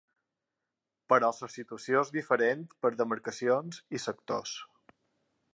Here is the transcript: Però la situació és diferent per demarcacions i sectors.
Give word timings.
Però 1.13 1.29
la 1.41 1.49
situació 1.57 2.01
és 2.07 2.11
diferent 2.17 2.65
per 2.87 2.93
demarcacions 3.05 3.83
i 3.99 4.03
sectors. 4.11 4.59